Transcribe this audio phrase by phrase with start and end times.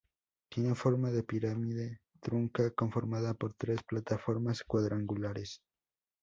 [0.49, 5.61] Tiene forma de pirámide trunca conformada por tres plataformas cuadrangulares.